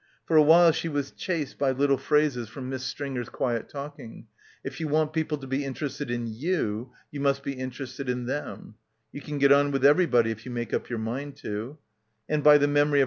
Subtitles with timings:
[0.25, 3.71] For a while she was chased by little phrases from Miss Stringer's— 236— BACKWATER quiet
[3.71, 4.27] talking—
[4.65, 5.85] "if you want people to be inter?
[5.85, 8.77] ested in you, you must be interested in them";
[9.11, 11.77] "you can get on with everybody if you make up your mind to"—
[12.29, 12.99] arid by the memory of